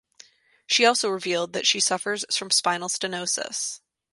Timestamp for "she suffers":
1.67-2.25